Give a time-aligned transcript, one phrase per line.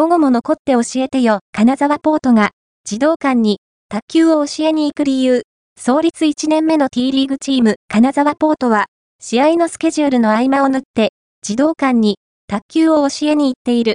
[0.00, 2.52] 午後も残って教えてよ、金沢ポートが、
[2.84, 3.58] 児童館に、
[3.90, 5.42] 卓球を教えに行く理由。
[5.78, 8.86] 創立1年目の T リーグチーム、金沢ポートは、
[9.20, 11.10] 試合のスケジュールの合間を縫って、
[11.42, 12.16] 児童館に、
[12.46, 13.88] 卓球を教えに行っている。